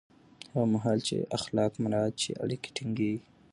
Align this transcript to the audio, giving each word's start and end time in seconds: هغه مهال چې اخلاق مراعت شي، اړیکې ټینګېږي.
هغه 0.53 0.65
مهال 0.73 0.99
چې 1.07 1.15
اخلاق 1.37 1.71
مراعت 1.83 2.15
شي، 2.23 2.31
اړیکې 2.43 2.69
ټینګېږي. 2.75 3.21